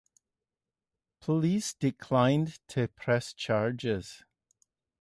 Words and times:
Police 1.19 1.75
declined 1.75 2.57
to 2.69 2.87
press 2.87 3.33
charges. 3.33 4.23